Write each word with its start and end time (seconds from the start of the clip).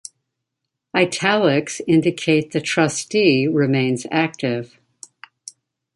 "Italics" 0.95 1.79
indicate 1.85 2.53
the 2.53 2.59
trustee 2.59 3.45
remains 3.47 4.07
active. 4.09 4.79